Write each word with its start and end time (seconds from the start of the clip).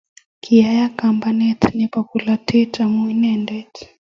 Koyaei 0.43 0.91
kambaket 0.99 1.61
nebo 1.77 1.99
bolatet 2.07 2.73
amun 2.83 3.07
inendet 3.13 3.73